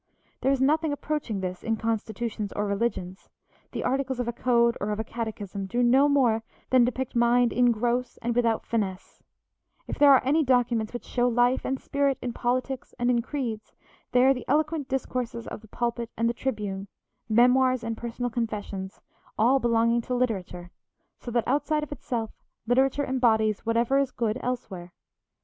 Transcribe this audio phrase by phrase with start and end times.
[0.41, 3.29] There is nothing approaching this in constitutions or religions;
[3.71, 7.53] the articles of a code or of a catechism do no more than depict mind
[7.53, 9.21] in gross and without finesse;
[9.85, 13.73] if there are any documents which show life and spirit in politics and in creeds,
[14.11, 16.87] they are the eloquent discourses of the pulpit and the tribune,
[17.29, 19.01] memoirs and personal confessions,
[19.37, 20.71] all belonging to literature,
[21.19, 22.31] so that, outside of itself,
[22.65, 24.93] literature embodies whatever is good elsewhere.